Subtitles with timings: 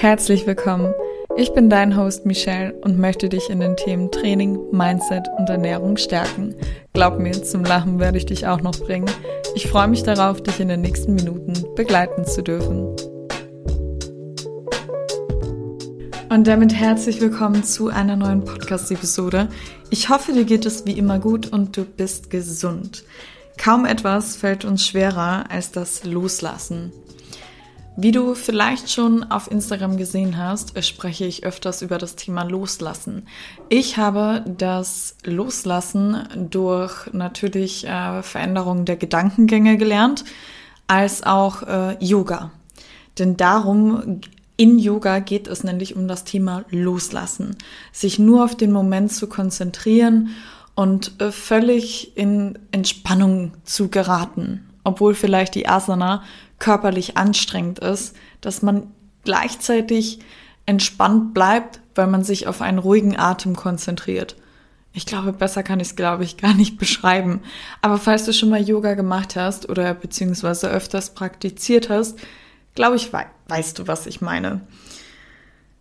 [0.00, 0.94] Herzlich willkommen.
[1.36, 5.96] Ich bin dein Host Michelle und möchte dich in den Themen Training, Mindset und Ernährung
[5.96, 6.54] stärken.
[6.92, 9.10] Glaub mir, zum Lachen werde ich dich auch noch bringen.
[9.56, 12.94] Ich freue mich darauf, dich in den nächsten Minuten begleiten zu dürfen.
[16.28, 19.48] Und damit herzlich willkommen zu einer neuen Podcast-Episode.
[19.90, 23.02] Ich hoffe, dir geht es wie immer gut und du bist gesund.
[23.56, 26.92] Kaum etwas fällt uns schwerer als das Loslassen.
[28.00, 33.26] Wie du vielleicht schon auf Instagram gesehen hast, spreche ich öfters über das Thema Loslassen.
[33.70, 40.24] Ich habe das Loslassen durch natürlich äh, Veränderungen der Gedankengänge gelernt,
[40.86, 42.52] als auch äh, Yoga.
[43.18, 44.20] Denn darum
[44.56, 47.56] in Yoga geht es nämlich um das Thema Loslassen,
[47.90, 50.28] sich nur auf den Moment zu konzentrieren
[50.76, 56.24] und äh, völlig in Entspannung zu geraten, obwohl vielleicht die Asana
[56.58, 58.90] körperlich anstrengend ist, dass man
[59.22, 60.20] gleichzeitig
[60.66, 64.36] entspannt bleibt, weil man sich auf einen ruhigen Atem konzentriert.
[64.94, 67.42] Ich glaube, besser kann ich es, glaube ich, gar nicht beschreiben.
[67.82, 72.18] Aber falls du schon mal Yoga gemacht hast oder beziehungsweise öfters praktiziert hast,
[72.74, 74.62] glaube ich, we weißt du, was ich meine.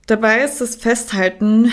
[0.05, 1.71] Dabei ist das Festhalten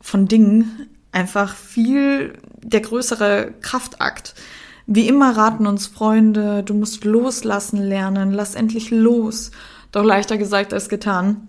[0.00, 4.34] von Dingen einfach viel der größere Kraftakt.
[4.86, 9.50] Wie immer raten uns Freunde, du musst loslassen lernen, lass endlich los.
[9.92, 11.48] Doch leichter gesagt als getan.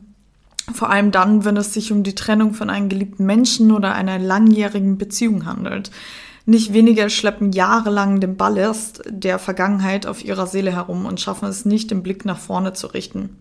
[0.74, 4.18] Vor allem dann, wenn es sich um die Trennung von einem geliebten Menschen oder einer
[4.18, 5.92] langjährigen Beziehung handelt.
[6.46, 11.66] Nicht weniger schleppen jahrelang den Ballast der Vergangenheit auf ihrer Seele herum und schaffen es
[11.66, 13.36] nicht, den Blick nach vorne zu richten.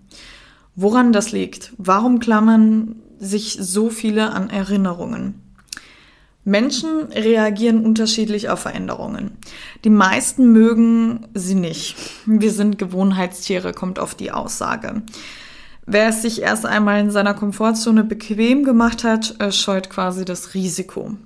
[0.74, 1.72] Woran das liegt?
[1.76, 5.43] Warum klammern sich so viele an Erinnerungen?
[6.44, 9.32] Menschen reagieren unterschiedlich auf Veränderungen.
[9.84, 11.96] Die meisten mögen sie nicht.
[12.26, 15.02] Wir sind Gewohnheitstiere, kommt oft die Aussage.
[15.86, 20.54] Wer es sich erst einmal in seiner Komfortzone bequem gemacht hat, äh, scheut quasi das
[20.54, 21.16] Risiko.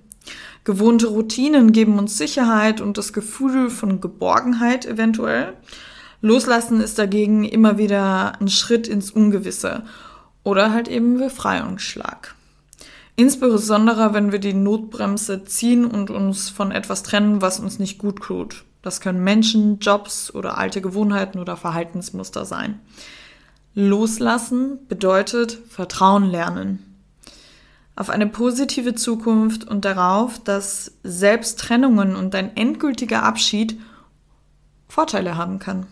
[0.64, 5.54] Gewohnte Routinen geben uns Sicherheit und das Gefühl von Geborgenheit eventuell.
[6.20, 9.84] Loslassen ist dagegen immer wieder ein Schritt ins Ungewisse
[10.42, 12.34] oder halt eben Befreiungsschlag.
[13.18, 18.22] Insbesondere, wenn wir die Notbremse ziehen und uns von etwas trennen, was uns nicht gut
[18.22, 18.64] tut.
[18.80, 22.78] Das können Menschen, Jobs oder alte Gewohnheiten oder Verhaltensmuster sein.
[23.74, 26.96] Loslassen bedeutet Vertrauen lernen.
[27.96, 33.80] Auf eine positive Zukunft und darauf, dass selbst Trennungen und ein endgültiger Abschied
[34.86, 35.86] Vorteile haben kann.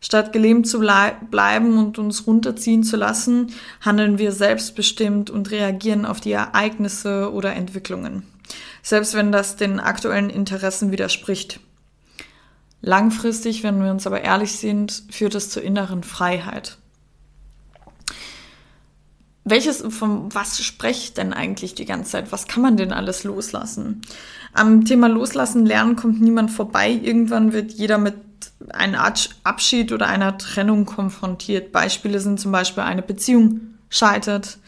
[0.00, 6.20] Statt gelähmt zu bleiben und uns runterziehen zu lassen, handeln wir selbstbestimmt und reagieren auf
[6.20, 8.22] die Ereignisse oder Entwicklungen,
[8.82, 11.60] selbst wenn das den aktuellen Interessen widerspricht.
[12.80, 16.78] Langfristig, wenn wir uns aber ehrlich sind, führt es zur inneren Freiheit.
[19.44, 22.32] Welches, von was spreche denn eigentlich die ganze Zeit?
[22.32, 24.02] Was kann man denn alles loslassen?
[24.52, 26.90] Am Thema Loslassen lernen kommt niemand vorbei.
[26.90, 28.14] Irgendwann wird jeder mit
[28.70, 29.00] einem
[29.44, 31.72] Abschied oder einer Trennung konfrontiert.
[31.72, 33.60] Beispiele sind zum Beispiel eine Beziehung
[33.90, 34.58] scheitert,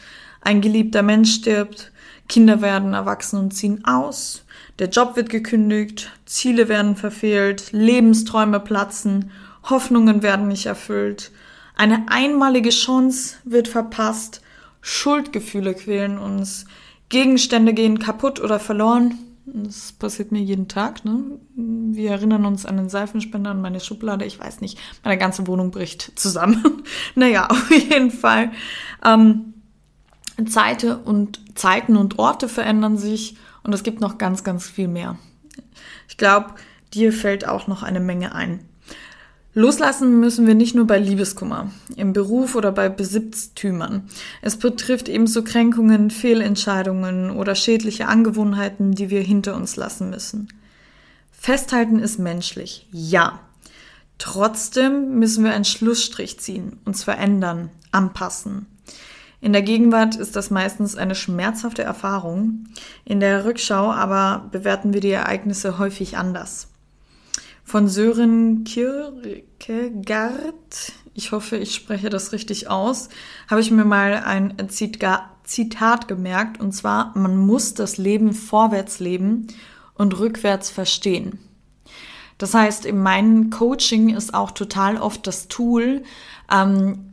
[0.41, 1.92] ein geliebter Mensch stirbt,
[2.28, 4.44] Kinder werden erwachsen und ziehen aus,
[4.78, 9.31] der Job wird gekündigt, Ziele werden verfehlt, Lebensträume platzen,
[9.64, 11.32] Hoffnungen werden nicht erfüllt,
[11.76, 14.41] eine einmalige Chance wird verpasst,
[14.81, 16.66] Schuldgefühle quälen uns,
[17.08, 19.19] Gegenstände gehen kaputt oder verloren,
[19.53, 21.05] das passiert mir jeden Tag.
[21.05, 21.38] Ne?
[21.55, 24.25] Wir erinnern uns an den Seifenspender und meine Schublade.
[24.25, 26.83] Ich weiß nicht, meine ganze Wohnung bricht zusammen.
[27.15, 28.53] naja, auf jeden Fall.
[29.05, 29.55] Ähm,
[30.49, 35.19] Zeiten und, Zeiten und Orte verändern sich und es gibt noch ganz, ganz viel mehr.
[36.09, 36.55] Ich glaube,
[36.94, 38.61] dir fällt auch noch eine Menge ein.
[39.53, 44.09] Loslassen müssen wir nicht nur bei Liebeskummer, im Beruf oder bei Besitztümern.
[44.43, 50.49] Es betrifft ebenso Kränkungen, Fehlentscheidungen oder schädliche Angewohnheiten, die wir hinter uns lassen müssen.
[51.33, 53.41] Festhalten ist menschlich, ja.
[54.19, 58.67] Trotzdem müssen wir einen Schlussstrich ziehen, uns verändern, anpassen.
[59.41, 62.67] In der Gegenwart ist das meistens eine schmerzhafte Erfahrung.
[63.05, 66.69] In der Rückschau aber bewerten wir die Ereignisse häufig anders
[67.70, 70.32] von Sören Kierkegaard,
[71.14, 73.11] ich hoffe, ich spreche das richtig aus,
[73.49, 79.46] habe ich mir mal ein Zitat gemerkt, und zwar, man muss das Leben vorwärts leben
[79.94, 81.38] und rückwärts verstehen.
[82.38, 86.02] Das heißt, in meinem Coaching ist auch total oft das Tool,
[86.50, 87.12] ähm,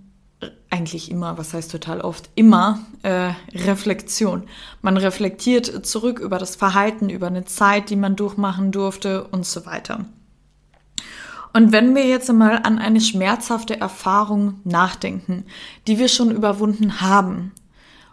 [0.72, 4.46] eigentlich immer, was heißt total oft, immer äh, Reflexion.
[4.82, 9.68] Man reflektiert zurück über das Verhalten, über eine Zeit, die man durchmachen durfte und so
[9.68, 10.06] weiter.
[11.54, 15.46] Und wenn wir jetzt einmal an eine schmerzhafte Erfahrung nachdenken,
[15.88, 17.52] die wir schon überwunden haben,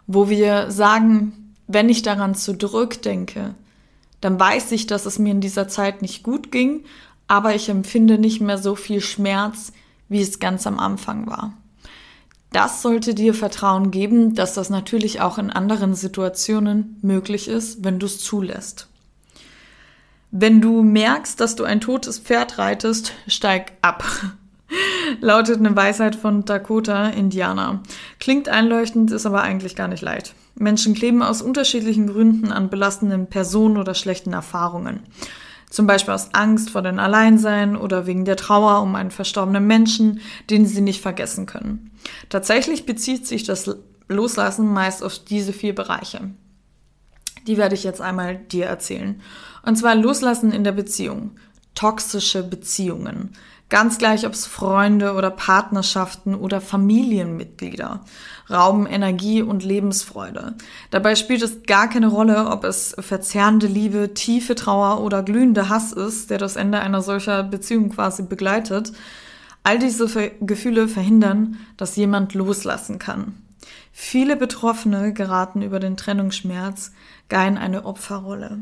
[0.07, 3.55] wo wir sagen, wenn ich daran zurückdenke,
[4.21, 6.83] dann weiß ich, dass es mir in dieser Zeit nicht gut ging,
[7.27, 9.71] aber ich empfinde nicht mehr so viel Schmerz,
[10.09, 11.53] wie es ganz am Anfang war.
[12.51, 17.99] Das sollte dir Vertrauen geben, dass das natürlich auch in anderen Situationen möglich ist, wenn
[17.99, 18.87] du es zulässt.
[20.37, 24.03] Wenn du merkst, dass du ein totes Pferd reitest, steig ab.
[25.21, 27.81] Lautet eine Weisheit von Dakota Indianer.
[28.19, 30.33] Klingt einleuchtend, ist aber eigentlich gar nicht leid.
[30.55, 35.03] Menschen kleben aus unterschiedlichen Gründen an belastenden Personen oder schlechten Erfahrungen.
[35.69, 40.19] Zum Beispiel aus Angst vor dem Alleinsein oder wegen der Trauer um einen verstorbenen Menschen,
[40.49, 41.91] den sie nicht vergessen können.
[42.27, 43.73] Tatsächlich bezieht sich das
[44.09, 46.29] Loslassen meist auf diese vier Bereiche.
[47.47, 49.21] Die werde ich jetzt einmal dir erzählen.
[49.65, 51.31] Und zwar Loslassen in der Beziehung.
[51.73, 53.31] Toxische Beziehungen.
[53.67, 58.01] Ganz gleich, ob es Freunde oder Partnerschaften oder Familienmitglieder
[58.47, 60.53] rauben Energie und Lebensfreude.
[60.91, 65.91] Dabei spielt es gar keine Rolle, ob es verzehrende Liebe, tiefe Trauer oder glühende Hass
[65.91, 68.91] ist, der das Ende einer solcher Beziehung quasi begleitet.
[69.63, 73.33] All diese Ver Gefühle verhindern, dass jemand loslassen kann.
[73.91, 76.91] Viele Betroffene geraten über den Trennungsschmerz
[77.29, 78.59] gar in eine Opferrolle.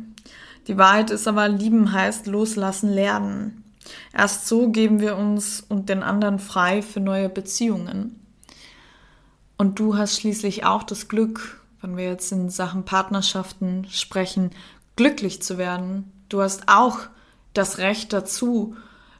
[0.68, 3.63] Die Wahrheit ist aber, lieben heißt loslassen lernen.
[4.13, 8.19] Erst so geben wir uns und den anderen frei für neue Beziehungen.
[9.57, 14.51] Und du hast schließlich auch das Glück, wenn wir jetzt in Sachen Partnerschaften sprechen,
[14.95, 16.12] glücklich zu werden.
[16.30, 17.00] Du hast auch
[17.54, 18.75] das Recht dazu.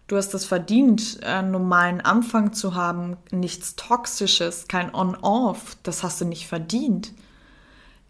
[0.08, 5.78] Du hast es verdient, einen normalen Anfang zu haben, nichts Toxisches, kein On-Off.
[5.84, 7.14] Das hast du nicht verdient.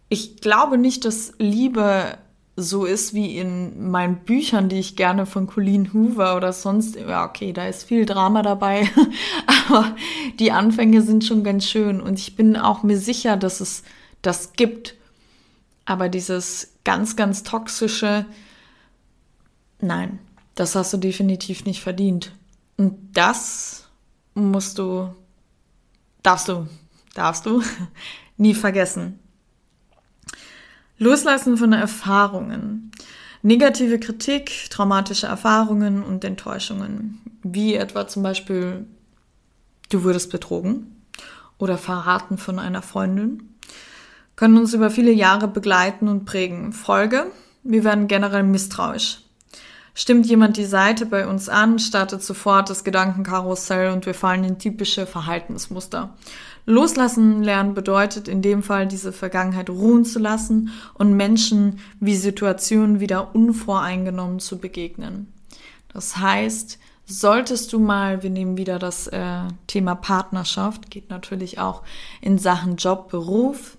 [0.08, 2.18] Ich glaube nicht, dass Liebe
[2.56, 7.24] so ist wie in meinen Büchern, die ich gerne von Colleen Hoover oder sonst, ja,
[7.24, 8.88] okay, da ist viel Drama dabei,
[9.68, 9.96] aber
[10.38, 13.82] die Anfänge sind schon ganz schön und ich bin auch mir sicher, dass es
[14.22, 14.94] das gibt.
[15.84, 18.24] Aber dieses ganz, ganz toxische,
[19.80, 20.20] nein,
[20.54, 22.32] das hast du definitiv nicht verdient.
[22.76, 23.88] Und das
[24.34, 25.12] musst du,
[26.22, 26.68] darfst du,
[27.14, 27.62] darfst du
[28.36, 29.18] nie vergessen.
[30.98, 32.92] Loslassen von Erfahrungen.
[33.42, 37.20] Negative Kritik, traumatische Erfahrungen und Enttäuschungen.
[37.42, 38.86] Wie etwa zum Beispiel,
[39.90, 41.02] du wurdest betrogen
[41.58, 43.54] oder verraten von einer Freundin,
[44.36, 46.72] können uns über viele Jahre begleiten und prägen.
[46.72, 47.26] Folge,
[47.64, 49.18] wir werden generell misstrauisch.
[49.96, 54.58] Stimmt jemand die Seite bei uns an, startet sofort das Gedankenkarussell und wir fallen in
[54.58, 56.16] typische Verhaltensmuster.
[56.66, 63.00] Loslassen lernen bedeutet in dem Fall, diese Vergangenheit ruhen zu lassen und Menschen wie Situationen
[63.00, 65.32] wieder unvoreingenommen zu begegnen.
[65.92, 71.82] Das heißt, solltest du mal, wir nehmen wieder das äh, Thema Partnerschaft, geht natürlich auch
[72.20, 73.76] in Sachen Job, Beruf,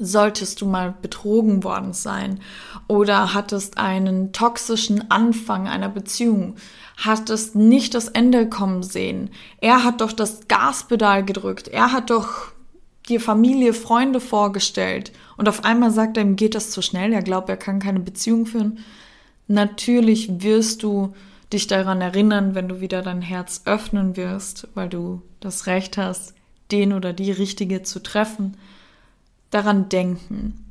[0.00, 2.40] solltest du mal betrogen worden sein
[2.86, 6.56] oder hattest einen toxischen Anfang einer Beziehung,
[6.96, 9.30] hattest nicht das Ende kommen sehen.
[9.60, 11.68] Er hat doch das Gaspedal gedrückt.
[11.68, 12.52] Er hat doch
[13.08, 15.12] dir Familie, Freunde vorgestellt.
[15.36, 17.12] Und auf einmal sagt er, ihm geht das zu schnell.
[17.12, 18.78] Er glaubt, er kann keine Beziehung führen.
[19.46, 21.14] Natürlich wirst du
[21.52, 26.34] dich daran erinnern, wenn du wieder dein Herz öffnen wirst, weil du das Recht hast,
[26.70, 28.56] den oder die Richtige zu treffen
[29.50, 30.68] daran denken.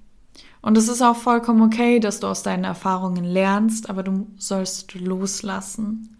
[0.61, 4.95] Und es ist auch vollkommen okay, dass du aus deinen Erfahrungen lernst, aber du sollst
[4.95, 6.17] loslassen.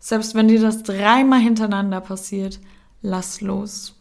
[0.00, 2.60] Selbst wenn dir das dreimal hintereinander passiert,
[3.00, 3.94] lass los.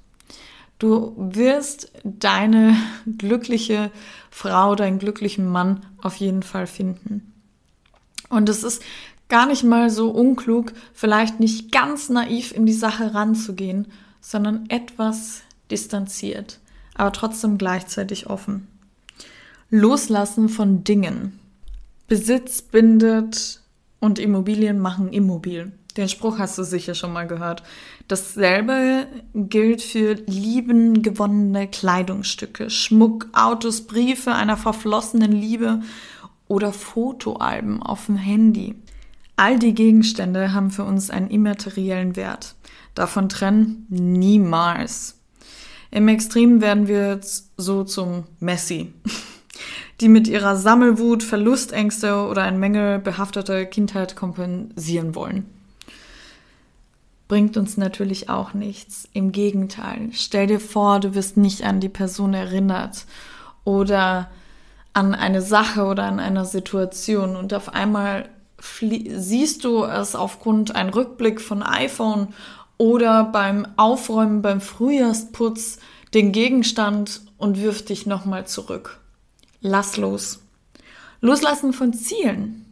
[0.80, 2.76] Du wirst deine
[3.18, 3.92] glückliche
[4.30, 7.34] Frau, deinen glücklichen Mann auf jeden Fall finden.
[8.30, 8.84] Und es ist
[9.30, 13.88] gar nicht mal so unklug, vielleicht nicht ganz naiv in die Sache ranzugehen,
[14.20, 16.60] sondern etwas distanziert
[16.96, 18.68] aber trotzdem gleichzeitig offen.
[19.70, 21.40] Loslassen von Dingen.
[22.08, 23.62] Besitz bindet
[24.00, 25.72] und Immobilien machen immobil.
[25.98, 27.64] Den Spruch hast du sicher schon mal gehört.
[28.08, 35.82] Dasselbe gilt für lieben gewonnene Kleidungsstücke, Schmuck, Autos, Briefe einer verflossenen Liebe
[36.48, 38.75] oder Fotoalben auf dem Handy.
[39.38, 42.56] All die Gegenstände haben für uns einen immateriellen Wert.
[42.94, 45.15] Davon trennen niemals.
[45.96, 47.22] Im Extrem werden wir
[47.56, 48.92] so zum Messi,
[50.02, 55.46] die mit ihrer Sammelwut Verlustängste oder ein Mängel behaftete Kindheit kompensieren wollen.
[57.30, 59.08] Bringt uns natürlich auch nichts.
[59.14, 60.10] Im Gegenteil.
[60.12, 63.06] Stell dir vor, du wirst nicht an die Person erinnert
[63.64, 64.30] oder
[64.92, 68.28] an eine Sache oder an eine Situation und auf einmal
[68.60, 72.34] siehst du es aufgrund ein Rückblick von iPhone
[72.77, 75.79] oder beim Aufräumen beim Frühjahrsputz
[76.13, 79.00] den Gegenstand und wirf dich nochmal zurück.
[79.62, 80.41] Lass los.
[81.22, 82.65] Loslassen von Zielen.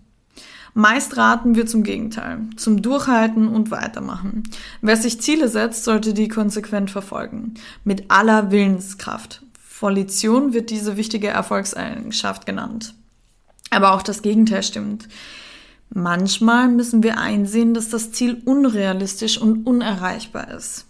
[0.75, 4.43] Meist raten wir zum Gegenteil, zum Durchhalten und Weitermachen.
[4.81, 9.43] Wer sich Ziele setzt, sollte die konsequent verfolgen, mit aller Willenskraft.
[9.79, 12.95] Volition wird diese wichtige Erfolgseigenschaft genannt.
[13.69, 15.07] Aber auch das Gegenteil stimmt.
[15.95, 20.85] Manchmal müssen wir einsehen, dass das Ziel unrealistisch und unerreichbar ist.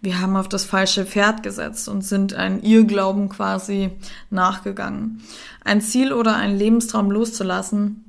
[0.00, 3.90] Wir haben auf das falsche Pferd gesetzt und sind ein Irrglauben quasi
[4.30, 5.22] nachgegangen.
[5.64, 8.04] Ein Ziel oder einen Lebenstraum loszulassen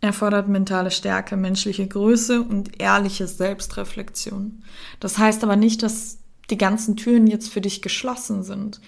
[0.00, 4.62] erfordert mentale Stärke, menschliche Größe und ehrliche Selbstreflexion.
[4.98, 6.18] Das heißt aber nicht, dass
[6.50, 8.80] die ganzen Türen jetzt für dich geschlossen sind.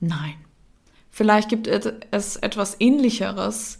[0.00, 0.34] Nein.
[1.10, 3.78] Vielleicht gibt es etwas Ähnlicheres,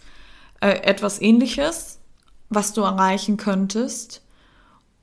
[0.61, 1.96] äh, etwas Ähnliches,
[2.49, 4.23] was du erreichen könntest.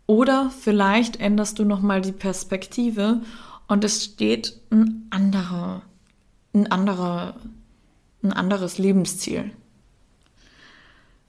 [0.05, 3.21] Oder vielleicht änderst du nochmal die Perspektive
[3.67, 5.81] und es steht ein anderer,
[6.53, 7.35] ein anderer,
[8.21, 9.51] ein anderes Lebensziel.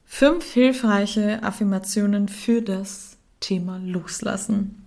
[0.05, 4.81] Fünf hilfreiche Affirmationen für das Thema Loslassen.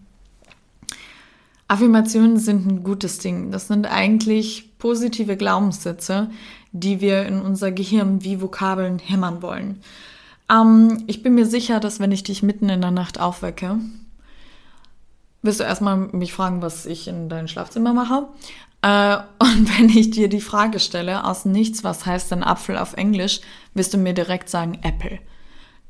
[1.67, 3.51] Affirmationen sind ein gutes Ding.
[3.51, 6.29] Das sind eigentlich positive Glaubenssätze,
[6.71, 9.81] die wir in unser Gehirn wie Vokabeln hämmern wollen.
[10.49, 13.79] Ähm, ich bin mir sicher, dass wenn ich dich mitten in der Nacht aufwecke,
[15.41, 18.27] wirst du erstmal mich fragen, was ich in deinem Schlafzimmer mache.
[18.81, 22.93] Äh, und wenn ich dir die Frage stelle, aus nichts, was heißt denn Apfel auf
[22.93, 23.41] Englisch,
[23.73, 25.19] wirst du mir direkt sagen Apple.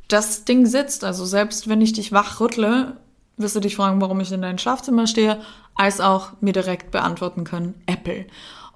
[0.08, 2.98] Das Ding sitzt, also selbst wenn ich dich wach rüttle,
[3.36, 5.42] wirst du dich fragen, warum ich in deinem Schlafzimmer stehe,
[5.76, 8.26] als auch mir direkt beantworten können, Apple.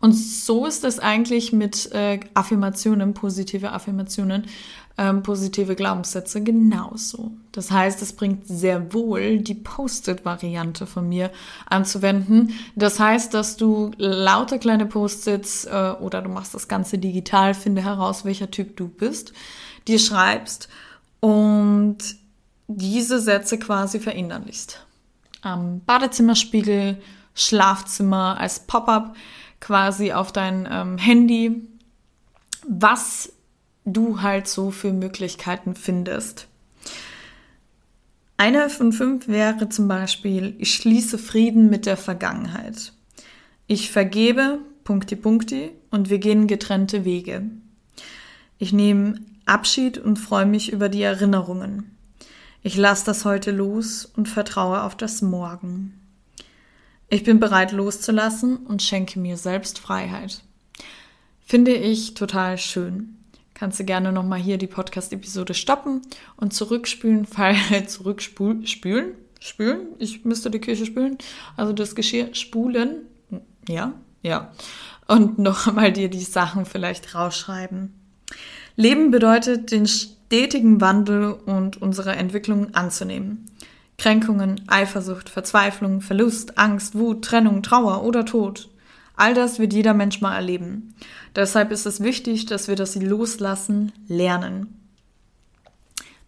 [0.01, 4.45] Und so ist es eigentlich mit äh, Affirmationen, positive Affirmationen,
[5.01, 7.31] ähm, positive Glaubenssätze genauso.
[7.51, 11.31] Das heißt, es bringt sehr wohl die Post-it-Variante von mir
[11.65, 12.53] anzuwenden.
[12.75, 17.83] Das heißt, dass du lauter kleine Post-its äh, oder du machst das Ganze digital, finde
[17.83, 19.33] heraus, welcher Typ du bist,
[19.87, 20.69] dir schreibst
[21.19, 21.97] und
[22.67, 24.85] diese Sätze quasi verinnerlichst.
[25.41, 27.01] Am Badezimmerspiegel,
[27.33, 29.15] Schlafzimmer als Pop-up
[29.59, 31.67] quasi auf dein ähm, Handy,
[32.67, 33.33] was
[33.85, 36.47] du halt so für Möglichkeiten findest.
[38.37, 42.93] Eine von fünf wäre zum Beispiel, ich schließe Frieden mit der Vergangenheit.
[43.67, 47.43] Ich vergebe, Punkti Punkti, und wir gehen getrennte Wege.
[48.57, 51.95] Ich nehme Abschied und freue mich über die Erinnerungen.
[52.63, 55.93] Ich lasse das heute los und vertraue auf das Morgen.
[57.09, 60.41] Ich bin bereit loszulassen und schenke mir selbst Freiheit.
[61.45, 63.17] Finde ich total schön.
[63.61, 66.01] Kannst du gerne nochmal hier die Podcast-Episode stoppen
[66.35, 71.19] und zurückspülen, weil zurückspülen, spülen, ich müsste die Küche spülen,
[71.57, 73.03] also das Geschirr spulen,
[73.69, 74.51] ja, ja,
[75.07, 77.93] und noch einmal dir die Sachen vielleicht rausschreiben.
[78.77, 83.45] Leben bedeutet, den stetigen Wandel und unsere Entwicklung anzunehmen.
[83.99, 88.71] Kränkungen, Eifersucht, Verzweiflung, Verlust, Angst, Wut, Trennung, Trauer oder Tod.
[89.15, 90.95] All das wird jeder Mensch mal erleben.
[91.35, 94.77] Deshalb ist es wichtig, dass wir das Loslassen lernen.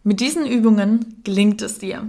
[0.02, 2.08] Mit diesen Übungen gelingt es dir.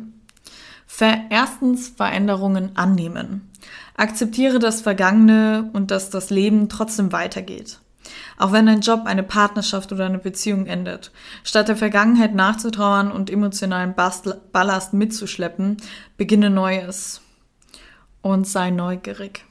[1.30, 3.50] Erstens Veränderungen annehmen.
[3.98, 7.80] Akzeptiere das Vergangene und dass das Leben trotzdem weitergeht.
[8.38, 11.12] Auch wenn ein Job, eine Partnerschaft oder eine Beziehung endet.
[11.44, 15.78] Statt der Vergangenheit nachzutrauern und emotionalen Ballast mitzuschleppen,
[16.18, 17.22] beginne Neues
[18.22, 19.46] und sei neugierig.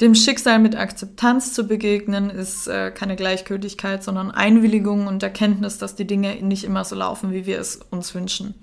[0.00, 5.94] Dem Schicksal mit Akzeptanz zu begegnen, ist äh, keine Gleichgültigkeit, sondern Einwilligung und Erkenntnis, dass
[5.94, 8.54] die Dinge nicht immer so laufen, wie wir es uns wünschen.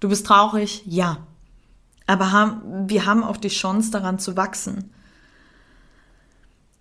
[0.00, 0.82] Du bist traurig?
[0.86, 1.26] Ja.
[2.06, 4.90] Aber haben, wir haben auch die Chance, daran zu wachsen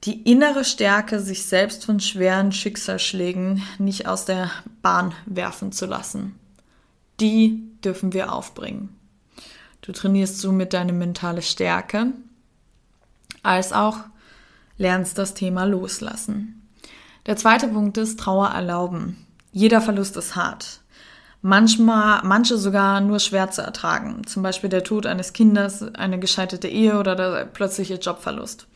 [0.06, 4.52] die innere Stärke, sich selbst von schweren Schicksalsschlägen nicht aus der
[4.84, 6.36] Bahn werfen zu lassen.
[7.20, 8.90] Die dürfen wir aufbringen.
[9.82, 12.14] Du trainierst somit deine mentale Stärke,
[13.46, 13.98] als auch
[14.78, 16.70] lernst das Thema loslassen.
[17.26, 19.26] Der zweite Punkt ist Trauer erlauben.
[19.52, 20.82] Jeder Verlust ist hart.
[21.42, 24.26] Manchmal, manche sogar nur schwer zu ertragen.
[24.26, 28.68] Zum Beispiel der Tod eines Kindes, eine gescheiterte Ehe oder der plötzliche Jobverlust.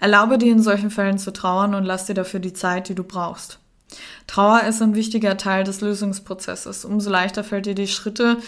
[0.00, 3.04] Erlaube dir in solchen Fällen zu trauern und lass dir dafür die Zeit, die du
[3.04, 3.60] brauchst.
[4.26, 6.84] Trauer ist ein wichtiger Teil des Lösungsprozesses.
[6.84, 8.38] Umso leichter fällt dir die Schritte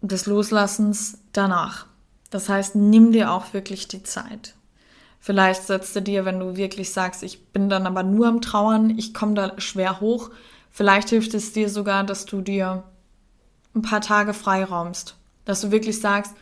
[0.00, 1.87] des Loslassens danach.
[2.30, 4.54] Das heißt, nimm dir auch wirklich die Zeit.
[5.20, 8.96] Vielleicht setzt du dir, wenn du wirklich sagst, ich bin dann aber nur am Trauern,
[8.98, 10.30] ich komme da schwer hoch,
[10.78, 12.84] Vielleicht hilft es dir sogar, dass du dir
[13.74, 15.16] ein paar Tage freiraumst.
[15.44, 16.34] Dass du wirklich sagst,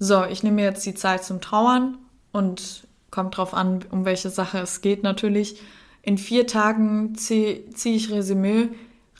[0.00, 1.96] so, ich nehme jetzt die Zeit zum Trauern
[2.32, 5.60] und kommt drauf an, um welche Sache es geht natürlich.
[6.02, 8.70] In vier Tagen ziehe zieh ich Resümee.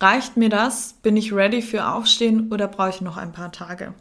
[0.00, 0.94] Reicht mir das?
[0.94, 3.94] Bin ich ready für Aufstehen oder brauche ich noch ein paar Tage?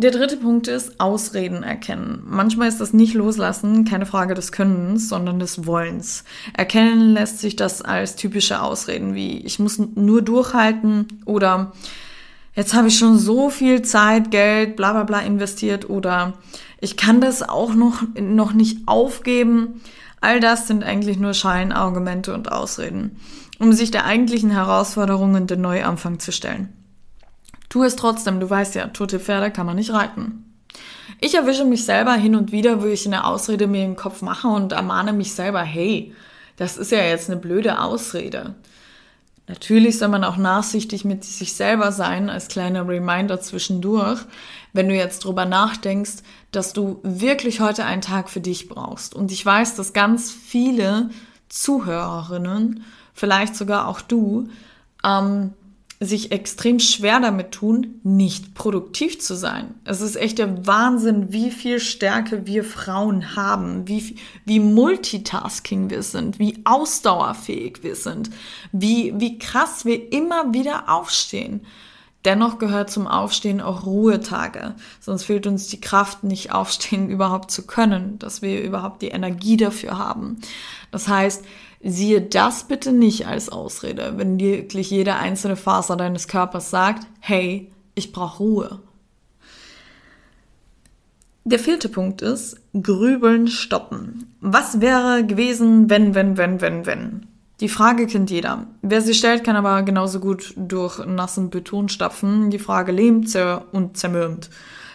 [0.00, 2.22] Der dritte Punkt ist Ausreden erkennen.
[2.24, 6.22] Manchmal ist das nicht loslassen keine Frage des Könnens, sondern des Wollens.
[6.56, 11.72] Erkennen lässt sich das als typische Ausreden wie ich muss nur durchhalten oder
[12.54, 16.34] jetzt habe ich schon so viel Zeit, Geld, bla bla bla investiert oder
[16.80, 19.80] ich kann das auch noch, noch nicht aufgeben.
[20.20, 23.16] All das sind eigentlich nur Scheinargumente und Ausreden,
[23.58, 26.77] um sich der eigentlichen Herausforderungen den Neuanfang zu stellen.
[27.68, 30.44] Tu es trotzdem, du weißt ja, tote Pferde kann man nicht reiten.
[31.20, 34.48] Ich erwische mich selber hin und wieder, wo ich eine Ausrede mir im Kopf mache
[34.48, 36.14] und ermahne mich selber, hey,
[36.56, 38.54] das ist ja jetzt eine blöde Ausrede.
[39.48, 44.20] Natürlich soll man auch nachsichtig mit sich selber sein, als kleiner Reminder zwischendurch,
[44.74, 46.18] wenn du jetzt drüber nachdenkst,
[46.52, 49.14] dass du wirklich heute einen Tag für dich brauchst.
[49.14, 51.08] Und ich weiß, dass ganz viele
[51.48, 52.84] Zuhörerinnen,
[53.14, 54.48] vielleicht sogar auch du,
[55.02, 55.54] ähm,
[56.00, 59.74] sich extrem schwer damit tun, nicht produktiv zu sein.
[59.84, 66.04] Es ist echt der Wahnsinn, wie viel Stärke wir Frauen haben, wie, wie multitasking wir
[66.04, 68.30] sind, wie ausdauerfähig wir sind,
[68.70, 71.62] wie, wie krass wir immer wieder aufstehen.
[72.24, 77.66] Dennoch gehört zum Aufstehen auch Ruhetage, sonst fehlt uns die Kraft, nicht aufstehen überhaupt zu
[77.66, 80.38] können, dass wir überhaupt die Energie dafür haben.
[80.92, 81.44] Das heißt,
[81.80, 87.70] Siehe das bitte nicht als Ausrede, wenn wirklich jede einzelne Faser deines Körpers sagt, hey,
[87.94, 88.80] ich brauche Ruhe.
[91.44, 94.34] Der vierte Punkt ist, grübeln stoppen.
[94.40, 97.26] Was wäre gewesen, wenn, wenn, wenn, wenn, wenn?
[97.60, 98.66] Die Frage kennt jeder.
[98.82, 102.50] Wer sie stellt, kann aber genauso gut durch nassen Beton stapfen.
[102.50, 103.34] Die Frage lähmt
[103.72, 104.50] und zermürbt.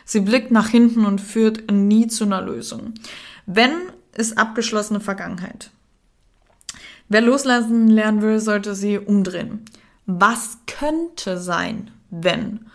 [0.05, 2.93] Sie blickt nach hinten und führt nie zu einer Lösung.
[3.45, 3.71] Wenn
[4.15, 5.71] ist abgeschlossene Vergangenheit.
[7.13, 9.65] Wer loslassen lernen will, sollte sie umdrehen.
[10.08, 12.65] Was könnte sein, wenn?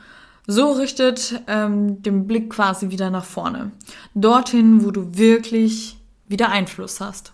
[0.46, 3.72] So richtet ähm, den Blick quasi wieder nach vorne.
[4.14, 5.98] Dorthin, wo du wirklich
[6.28, 7.32] wieder Einfluss hast.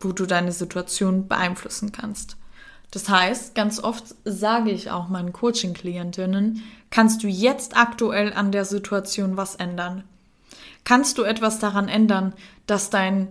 [0.00, 2.38] Wo du deine Situation beeinflussen kannst.
[2.90, 8.64] Das heißt, ganz oft sage ich auch meinen Coaching-Klientinnen, kannst du jetzt aktuell an der
[8.64, 10.04] Situation was ändern?
[10.84, 12.32] Kannst du etwas daran ändern,
[12.64, 13.28] dass dein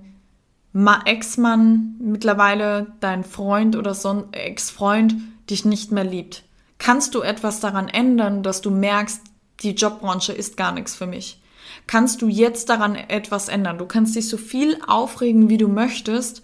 [0.73, 5.15] Ex-Mann, mittlerweile dein Freund oder so Ex-Freund
[5.49, 6.43] dich nicht mehr liebt?
[6.77, 9.21] Kannst du etwas daran ändern, dass du merkst,
[9.63, 11.41] die Jobbranche ist gar nichts für mich?
[11.88, 13.77] Kannst du jetzt daran etwas ändern?
[13.77, 16.43] Du kannst dich so viel aufregen, wie du möchtest.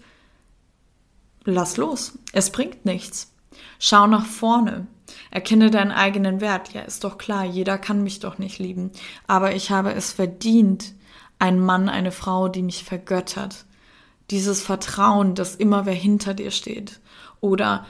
[1.44, 2.18] Lass los.
[2.32, 3.32] Es bringt nichts.
[3.78, 4.86] Schau nach vorne.
[5.30, 6.74] Erkenne deinen eigenen Wert.
[6.74, 8.90] Ja, ist doch klar, jeder kann mich doch nicht lieben.
[9.26, 10.94] Aber ich habe es verdient,
[11.38, 13.65] ein Mann, eine Frau, die mich vergöttert
[14.30, 17.00] dieses Vertrauen, dass immer wer hinter dir steht.
[17.40, 17.86] Oder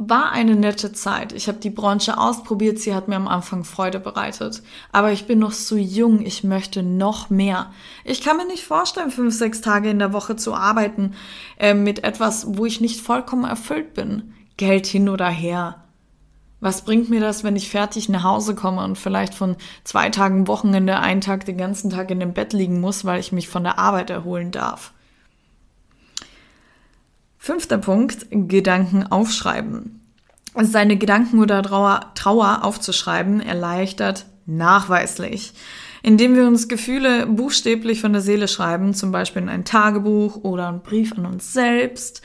[0.00, 1.32] war eine nette Zeit.
[1.32, 4.62] Ich habe die Branche ausprobiert, sie hat mir am Anfang Freude bereitet.
[4.92, 7.72] Aber ich bin noch so jung, ich möchte noch mehr.
[8.04, 11.14] Ich kann mir nicht vorstellen, fünf, sechs Tage in der Woche zu arbeiten
[11.58, 14.34] äh, mit etwas, wo ich nicht vollkommen erfüllt bin.
[14.56, 15.82] Geld hin oder her.
[16.60, 20.46] Was bringt mir das, wenn ich fertig nach Hause komme und vielleicht von zwei Tagen
[20.46, 23.64] Wochenende einen Tag den ganzen Tag in dem Bett liegen muss, weil ich mich von
[23.64, 24.92] der Arbeit erholen darf?
[27.38, 30.00] Fünfter Punkt, Gedanken aufschreiben.
[30.60, 35.52] Seine Gedanken oder Trauer, Trauer aufzuschreiben erleichtert nachweislich.
[36.02, 40.68] Indem wir uns Gefühle buchstäblich von der Seele schreiben, zum Beispiel in ein Tagebuch oder
[40.68, 42.22] einen Brief an uns selbst,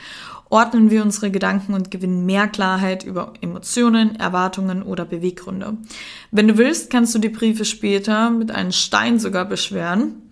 [0.49, 5.77] ordnen wir unsere Gedanken und gewinnen mehr Klarheit über Emotionen, Erwartungen oder Beweggründe.
[6.31, 10.31] Wenn du willst, kannst du die Briefe später mit einem Stein sogar beschweren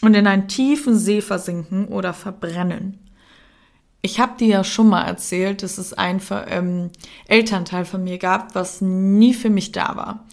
[0.00, 3.05] und in einen tiefen See versinken oder verbrennen.
[4.06, 6.90] Ich habe dir ja schon mal erzählt, dass es einen ähm,
[7.26, 10.24] Elternteil von mir gab, was nie für mich da war.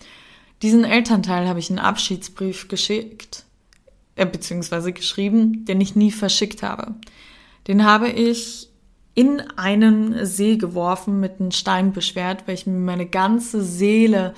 [0.62, 3.46] Diesen Elternteil habe ich einen Abschiedsbrief geschickt,
[4.16, 6.94] äh, beziehungsweise geschrieben, den ich nie verschickt habe.
[7.68, 8.70] Den habe ich
[9.16, 14.36] in einen See geworfen, mit einem Stein beschwert, weil ich mir meine ganze Seele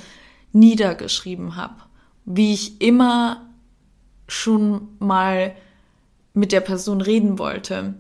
[0.53, 1.75] niedergeschrieben habe.
[2.23, 3.45] Wie ich immer
[4.29, 5.53] schon mal
[6.33, 7.95] mit der Person reden wollte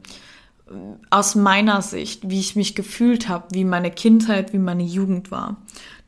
[1.09, 5.57] aus meiner Sicht, wie ich mich gefühlt habe, wie meine Kindheit, wie meine Jugend war.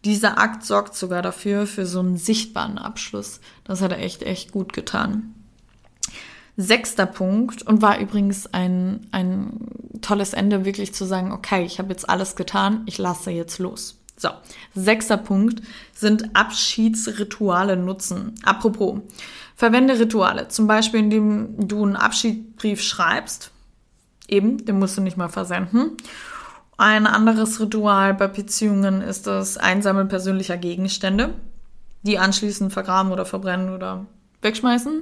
[0.03, 3.39] Dieser Akt sorgt sogar dafür, für so einen sichtbaren Abschluss.
[3.63, 5.33] Das hat er echt, echt gut getan.
[6.55, 11.89] Sechster Punkt und war übrigens ein, ein tolles Ende, wirklich zu sagen, okay, ich habe
[11.89, 13.99] jetzt alles getan, ich lasse jetzt los.
[14.19, 14.29] So,
[14.73, 15.61] sechster Punkt
[15.93, 18.33] sind Abschiedsrituale nutzen.
[18.43, 19.01] Apropos,
[19.55, 23.51] verwende Rituale, zum Beispiel indem du einen Abschiedsbrief schreibst,
[24.27, 25.91] eben, den musst du nicht mal versenden.
[26.77, 31.33] Ein anderes Ritual bei Beziehungen ist das Einsammeln persönlicher Gegenstände,
[32.03, 34.05] die anschließend vergraben oder verbrennen oder
[34.41, 35.01] wegschmeißen,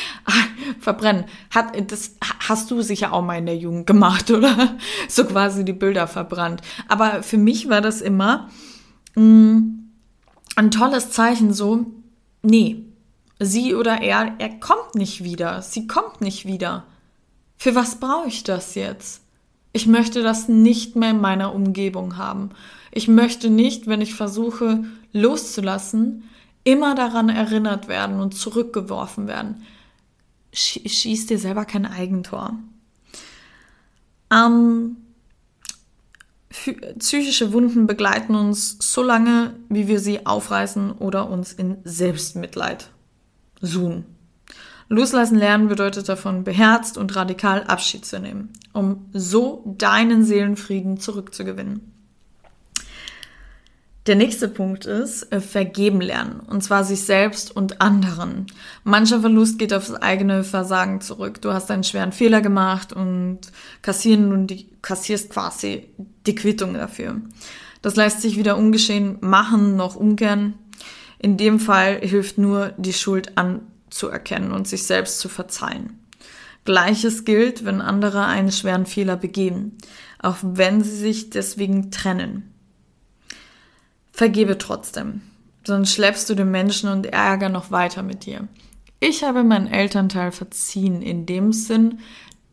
[0.80, 1.26] verbrennen.
[1.50, 2.16] Hat, das
[2.48, 4.76] hast du sicher auch mal in der Jugend gemacht, oder?
[5.08, 6.62] So quasi die Bilder verbrannt.
[6.88, 8.48] Aber für mich war das immer
[9.14, 9.84] mh, mm,
[10.56, 11.86] ein tolles Zeichen, so,
[12.42, 12.84] nee,
[13.38, 16.86] sie oder er, er kommt nicht wieder, sie kommt nicht wieder.
[17.64, 19.22] Für was brauche ich das jetzt?
[19.72, 22.50] Ich möchte das nicht mehr in meiner Umgebung haben.
[22.92, 26.24] Ich möchte nicht, wenn ich versuche loszulassen,
[26.64, 29.62] immer daran erinnert werden und zurückgeworfen werden.
[30.52, 32.52] Schieß dir selber kein Eigentor.
[34.30, 34.98] Ähm,
[36.98, 42.90] psychische Wunden begleiten uns so lange, wie wir sie aufreißen oder uns in Selbstmitleid
[43.62, 44.13] suchen.
[44.88, 51.94] Loslassen lernen bedeutet davon, beherzt und radikal Abschied zu nehmen, um so deinen Seelenfrieden zurückzugewinnen.
[54.06, 58.46] Der nächste Punkt ist äh, vergeben lernen, und zwar sich selbst und anderen.
[58.84, 61.40] Mancher Verlust geht aufs eigene Versagen zurück.
[61.40, 63.40] Du hast einen schweren Fehler gemacht und
[63.80, 65.88] kassieren nun die, kassierst quasi
[66.26, 67.22] die Quittung dafür.
[67.80, 70.54] Das lässt sich weder ungeschehen machen noch umkehren.
[71.18, 73.38] In dem Fall hilft nur, die Schuld
[73.94, 76.00] anzuerkennen und sich selbst zu verzeihen.
[76.64, 79.78] Gleiches gilt, wenn andere einen schweren Fehler begehen,
[80.18, 82.52] auch wenn sie sich deswegen trennen.
[84.12, 85.20] Vergebe trotzdem,
[85.64, 88.48] sonst schleppst du den Menschen und Ärger noch weiter mit dir.
[88.98, 92.00] Ich habe meinen Elternteil verziehen in dem Sinn,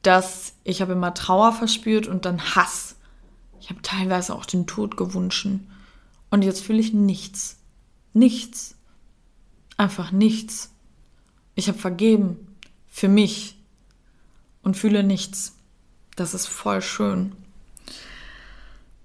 [0.01, 2.95] dass ich habe immer Trauer verspürt und dann Hass.
[3.61, 5.47] Ich habe teilweise auch den Tod gewünscht.
[6.29, 7.57] Und jetzt fühle ich nichts.
[8.13, 8.75] Nichts.
[9.77, 10.70] Einfach nichts.
[11.55, 12.57] Ich habe vergeben.
[12.87, 13.57] Für mich.
[14.63, 15.55] Und fühle nichts.
[16.15, 17.31] Das ist voll schön.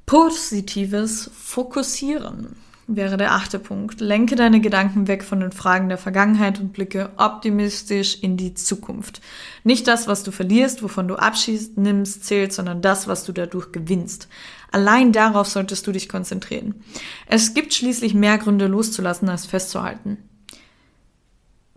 [0.07, 2.57] Positives Fokussieren
[2.87, 4.01] wäre der achte Punkt.
[4.01, 9.21] Lenke deine Gedanken weg von den Fragen der Vergangenheit und blicke optimistisch in die Zukunft.
[9.65, 13.73] Nicht das, was du verlierst, wovon du Abschied nimmst, zählt, sondern das, was du dadurch
[13.73, 14.29] gewinnst.
[14.71, 16.77] Allein darauf solltest du dich konzentrieren.
[17.27, 20.19] Es gibt schließlich mehr Gründe loszulassen, als festzuhalten.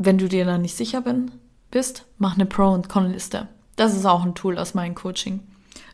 [0.02, 1.30] Wenn du dir da nicht sicher bin,
[1.72, 3.50] bist, mach eine Pro- und Con-Liste.
[3.76, 5.42] Das ist auch ein Tool aus meinem Coaching.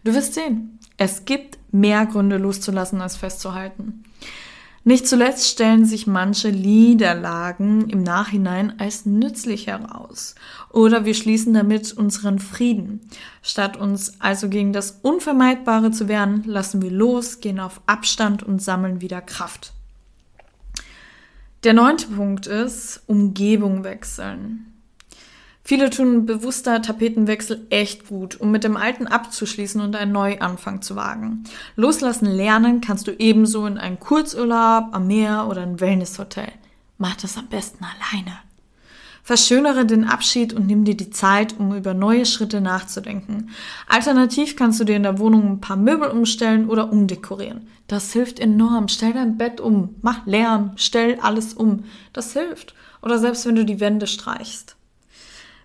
[0.04, 4.04] Du wirst sehen, es gibt mehr Gründe loszulassen als festzuhalten.
[4.84, 10.36] Nicht zuletzt stellen sich manche Niederlagen im Nachhinein als nützlich heraus.
[10.70, 13.02] Oder wir schließen damit unseren Frieden.
[13.42, 18.62] Statt uns also gegen das Unvermeidbare zu wehren, lassen wir los, gehen auf Abstand und
[18.62, 19.74] sammeln wieder Kraft.
[21.66, 24.72] Der neunte Punkt ist Umgebung wechseln.
[25.64, 30.96] Viele tun bewusster Tapetenwechsel echt gut, um mit dem Alten abzuschließen und einen Neuanfang zu
[30.96, 31.44] wagen.
[31.76, 36.52] Loslassen lernen kannst du ebenso in einem Kurzurlaub, am Meer oder ein Wellnesshotel.
[37.00, 38.45] Mach das am besten alleine.
[39.26, 43.50] Verschönere den Abschied und nimm dir die Zeit, um über neue Schritte nachzudenken.
[43.90, 47.68] Alternativ kannst du dir in der Wohnung ein paar Möbel umstellen oder umdekorieren.
[47.88, 48.88] Das hilft enorm.
[48.88, 51.86] Stell dein Bett um, mach Lärm, stell alles um.
[52.14, 52.76] Das hilft.
[53.02, 54.76] Oder selbst wenn du die Wände streichst.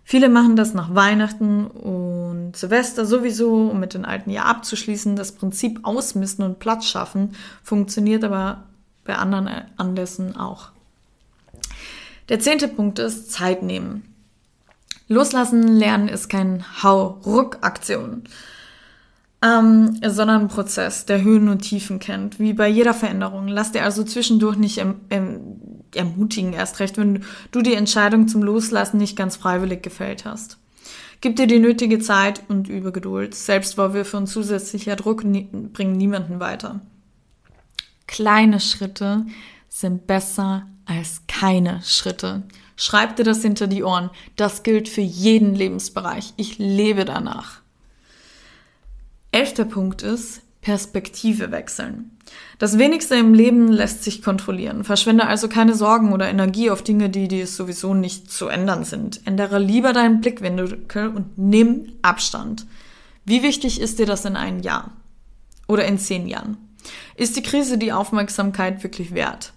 [0.04, 5.16] Viele machen das nach Weihnachten und Silvester sowieso, um mit dem alten Jahr abzuschließen.
[5.16, 8.62] Das Prinzip ausmisten und Platz schaffen funktioniert aber
[9.04, 10.70] bei anderen Anlässen auch.
[12.30, 14.14] Der zehnte Punkt ist Zeit nehmen.
[15.08, 18.22] Loslassen lernen ist kein Hau-Ruck-Aktion
[19.42, 23.48] ähm, sondern ein Prozess, der Höhen und Tiefen kennt, wie bei jeder Veränderung.
[23.48, 25.40] Lass dir also zwischendurch nicht erm erm
[25.92, 30.58] ermutigen, erst recht, wenn du die Entscheidung zum Loslassen nicht ganz freiwillig gefällt hast.
[31.20, 33.34] Gib dir die nötige Zeit und übe Geduld.
[33.34, 36.80] Selbstvorwürfe und zusätzlicher Druck bringen niemanden weiter.
[38.06, 39.26] Kleine Schritte
[39.68, 42.42] sind besser als keine Schritte.
[42.74, 44.10] Schreib dir das hinter die Ohren.
[44.34, 46.34] Das gilt für jeden Lebensbereich.
[46.36, 47.60] Ich lebe danach.
[49.30, 52.18] Elfter Punkt ist Perspektive wechseln.
[52.58, 54.82] Das wenigste im Leben lässt sich kontrollieren.
[54.82, 59.26] Verschwende also keine Sorgen oder Energie auf Dinge, die dir sowieso nicht zu ändern sind.
[59.26, 62.66] Ändere lieber deinen Blickwinkel und nimm Abstand.
[63.24, 64.90] Wie wichtig ist dir das in einem Jahr?
[65.68, 66.56] Oder in zehn Jahren?
[67.14, 69.52] Ist die Krise die Aufmerksamkeit wirklich wert?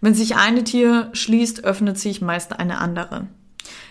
[0.00, 3.28] Wenn sich eine Tür schließt, öffnet sich meist eine andere.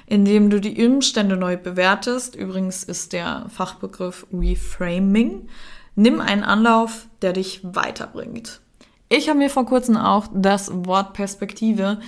[0.05, 2.35] indem du die Umstände neu bewertest.
[2.35, 5.47] Übrigens ist der Fachbegriff Reframing.
[5.95, 8.61] Nimm einen Anlauf, der dich weiterbringt.
[9.09, 11.99] Ich habe mir vor kurzem auch das Wort Perspektive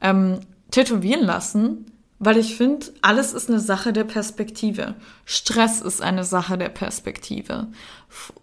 [0.00, 0.40] ähm,
[0.70, 1.86] tätowieren lassen,
[2.22, 4.94] weil ich finde, alles ist eine Sache der Perspektive.
[5.24, 7.68] Stress ist eine Sache der Perspektive.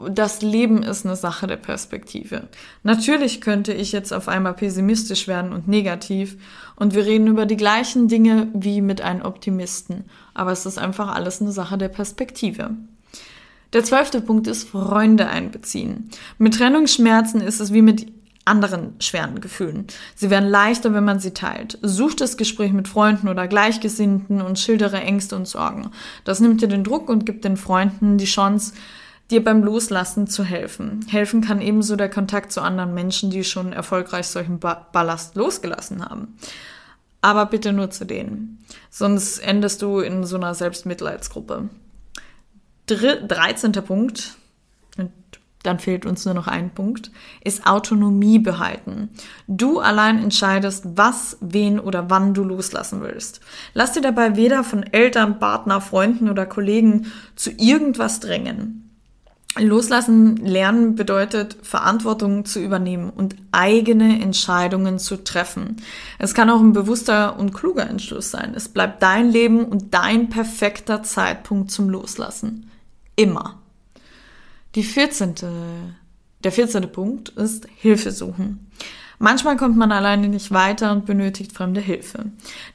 [0.09, 2.47] Das Leben ist eine Sache der Perspektive.
[2.81, 6.37] Natürlich könnte ich jetzt auf einmal pessimistisch werden und negativ
[6.75, 10.05] und wir reden über die gleichen Dinge wie mit einem Optimisten.
[10.33, 12.71] Aber es ist einfach alles eine Sache der Perspektive.
[13.73, 16.09] Der zwölfte Punkt ist Freunde einbeziehen.
[16.39, 18.07] Mit Trennungsschmerzen ist es wie mit
[18.47, 19.87] anderen schweren Gefühlen.
[20.15, 21.77] Sie werden leichter, wenn man sie teilt.
[21.81, 25.91] Such das Gespräch mit Freunden oder Gleichgesinnten und schildere Ängste und Sorgen.
[26.23, 28.73] Das nimmt dir den Druck und gibt den Freunden die Chance,
[29.29, 31.05] dir beim Loslassen zu helfen.
[31.09, 36.37] Helfen kann ebenso der Kontakt zu anderen Menschen, die schon erfolgreich solchen Ballast losgelassen haben.
[37.21, 38.59] Aber bitte nur zu denen.
[38.89, 41.69] Sonst endest du in so einer Selbstmitleidsgruppe.
[42.87, 43.73] 13.
[43.73, 44.36] Punkt,
[45.67, 47.11] dann fehlt uns nur noch ein Punkt,
[47.43, 49.09] ist Autonomie behalten.
[49.47, 53.41] Du allein entscheidest, was, wen oder wann du loslassen willst.
[53.73, 58.83] Lass dir dabei weder von Eltern, Partner, Freunden oder Kollegen zu irgendwas drängen.
[59.59, 65.77] Loslassen lernen bedeutet, Verantwortung zu übernehmen und eigene Entscheidungen zu treffen.
[66.19, 68.53] Es kann auch ein bewusster und kluger Entschluss sein.
[68.55, 72.69] Es bleibt dein Leben und dein perfekter Zeitpunkt zum Loslassen.
[73.15, 73.59] Immer.
[74.77, 75.33] Die 14.
[76.43, 76.91] Der 14.
[76.91, 78.69] Punkt ist Hilfe suchen.
[79.17, 82.25] Manchmal kommt man alleine nicht weiter und benötigt fremde Hilfe.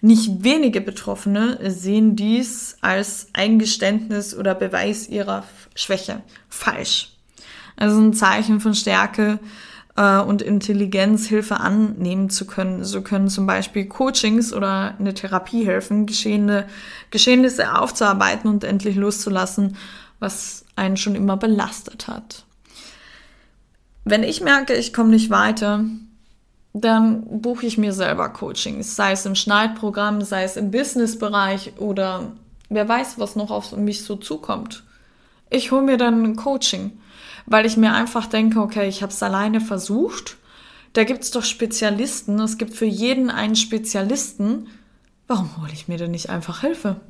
[0.00, 5.44] Nicht wenige Betroffene sehen dies als Eingeständnis oder Beweis ihrer
[5.76, 6.22] Schwäche.
[6.48, 7.12] Falsch.
[7.76, 9.38] Also ein Zeichen von Stärke
[9.96, 12.82] äh, und Intelligenz, Hilfe annehmen zu können.
[12.82, 16.66] So können zum Beispiel Coachings oder eine Therapie helfen, geschehene
[17.12, 19.76] Geschehnisse aufzuarbeiten und endlich loszulassen,
[20.22, 22.44] was einen schon immer belastet hat.
[24.04, 25.84] Wenn ich merke, ich komme nicht weiter,
[26.72, 32.32] dann buche ich mir selber Coachings, sei es im Schneidprogramm, sei es im Businessbereich oder
[32.68, 34.84] wer weiß, was noch auf mich so zukommt.
[35.50, 36.92] Ich hole mir dann ein Coaching,
[37.46, 40.36] weil ich mir einfach denke, okay, ich habe es alleine versucht.
[40.92, 44.68] Da gibt es doch Spezialisten, es gibt für jeden einen Spezialisten.
[45.26, 47.00] Warum hole ich mir denn nicht einfach Hilfe?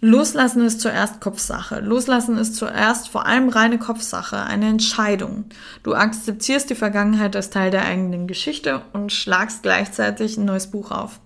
[0.00, 1.80] Loslassen ist zuerst Kopfsache.
[1.80, 5.46] Loslassen ist zuerst vor allem reine Kopfsache, eine Entscheidung.
[5.82, 10.90] Du akzeptierst die Vergangenheit als Teil der eigenen Geschichte und schlagst gleichzeitig ein neues Buch
[10.90, 11.18] auf,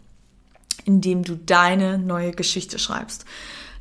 [0.85, 3.25] in dem du deine neue Geschichte schreibst.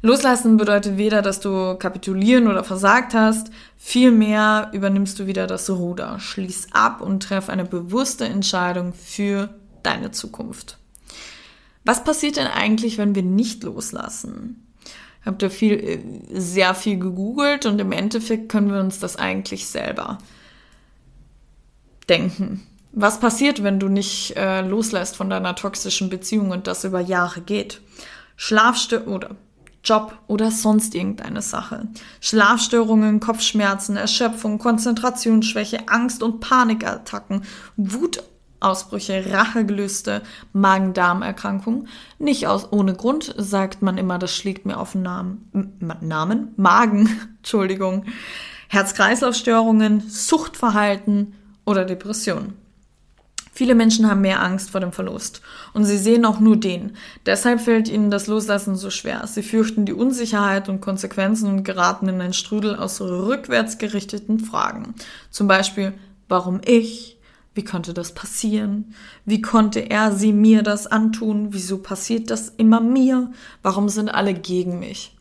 [0.02, 6.19] Loslassen bedeutet weder, dass du kapitulieren oder versagt hast, vielmehr übernimmst du wieder das Ruder,
[6.19, 9.49] schließ ab und treff eine bewusste Entscheidung für
[9.84, 10.78] deine Zukunft.
[11.84, 14.65] Was passiert denn eigentlich, wenn wir nicht loslassen?
[15.25, 15.99] Habe da viel, äh,
[16.39, 20.17] sehr viel gegoogelt und im Endeffekt können wir uns das eigentlich selber
[22.08, 22.65] denken.
[22.91, 27.41] Was passiert, wenn du nicht äh, loslässt von deiner toxischen Beziehung und das über Jahre
[27.41, 27.82] geht?
[28.36, 29.36] Schlafstörungen oder
[29.84, 31.88] Job oder sonst irgendeine Sache.
[32.19, 37.43] Schlafstörungen, Kopfschmerzen, Erschöpfung, Konzentrationsschwäche, Angst und Panikattacken,
[37.77, 38.23] Wut
[38.60, 40.22] Ausbrüche, Rachegelüste,
[40.54, 41.88] Magen-Darm-Erkrankung.
[42.17, 46.54] Nicht aus ohne Grund sagt man immer, das schlägt mir auf den Namen, Namen?
[46.58, 48.06] Magen, Entschuldigung.
[48.69, 51.34] Herz-Kreislauf-Störungen, Suchtverhalten
[51.65, 52.54] oder Depressionen.
[53.60, 55.41] Viele Menschen haben mehr Angst vor dem Verlust
[55.74, 56.95] und sie sehen auch nur den.
[57.26, 59.28] Deshalb fällt ihnen das Loslassen so schwer.
[59.28, 64.95] Sie fürchten die Unsicherheit und Konsequenzen und geraten in einen Strudel aus rückwärts gerichteten Fragen.
[65.30, 65.93] Zum Beispiel,
[66.30, 67.18] warum ich?
[67.60, 68.95] Wie konnte das passieren?
[69.26, 71.52] Wie konnte er sie mir das antun?
[71.52, 73.34] Wieso passiert das immer mir?
[73.63, 75.17] Warum sind alle gegen mich?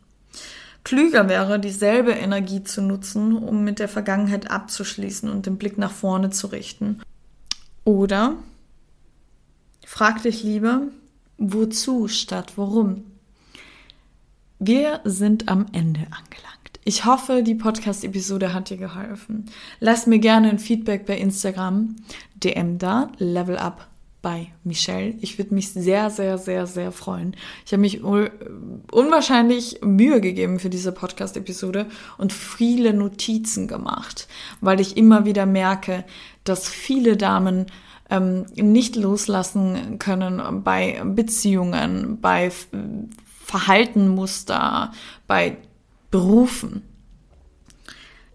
[0.84, 5.90] Klüger wäre, dieselbe Energie zu nutzen, um mit der Vergangenheit abzuschließen und den Blick nach
[5.90, 7.00] vorne zu richten.
[7.82, 8.36] Oder
[9.84, 10.82] frag dich lieber,
[11.38, 13.02] wozu statt warum.
[14.60, 16.57] Wir sind am Ende angelangt.
[16.84, 19.46] Ich hoffe, die Podcast-Episode hat dir geholfen.
[19.80, 21.96] Lass mir gerne ein Feedback bei Instagram,
[22.42, 23.88] DM da, Level Up
[24.22, 25.14] bei Michelle.
[25.20, 27.36] Ich würde mich sehr, sehr, sehr, sehr freuen.
[27.64, 31.86] Ich habe mich unwahrscheinlich Mühe gegeben für diese Podcast-Episode
[32.16, 34.26] und viele Notizen gemacht,
[34.60, 36.04] weil ich immer wieder merke,
[36.44, 37.66] dass viele Damen
[38.10, 42.50] ähm, nicht loslassen können bei Beziehungen, bei
[43.44, 44.92] Verhaltenmuster,
[45.26, 45.56] bei
[46.10, 46.82] berufen.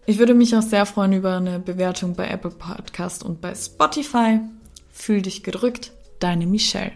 [0.06, 4.40] Ich würde mich auch sehr freuen über eine Bewertung bei Apple Podcast und bei Spotify.
[4.90, 6.92] Fühl dich gedrückt, deine Michelle.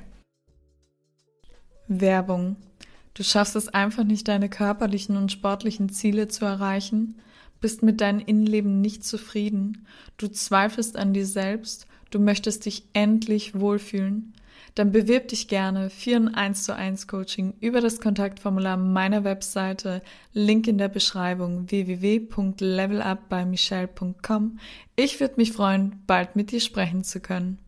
[1.89, 2.57] Werbung.
[3.15, 7.17] Du schaffst es einfach nicht, deine körperlichen und sportlichen Ziele zu erreichen,
[7.61, 9.87] bist mit deinem Innenleben nicht zufrieden,
[10.19, 14.35] du zweifelst an dir selbst, du möchtest dich endlich wohlfühlen,
[14.79, 20.03] dann bewirb dich gerne für ein 1 zu 1 Coaching über das Kontaktformular meiner Webseite,
[20.33, 24.61] Link in der Beschreibung www.levelupbymichelle.com.
[24.95, 27.59] Ich würde mich freuen, bald mit dir sprechen zu können.